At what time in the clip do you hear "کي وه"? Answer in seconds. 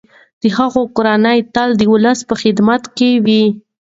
2.97-3.43